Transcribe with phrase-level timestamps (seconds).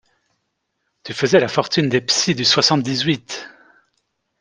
[1.03, 3.47] Tu faisais la fortune des psys du soixante-dix-huit!